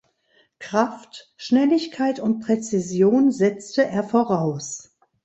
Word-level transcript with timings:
Kraft, 0.57 1.31
Schnelligkeit 1.37 2.19
und 2.19 2.39
Präzision 2.39 3.31
setzte 3.31 3.85
er 3.85 4.03
voraus. 4.03 4.97